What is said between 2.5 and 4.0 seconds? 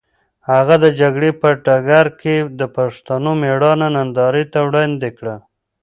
د پښتنو مېړانه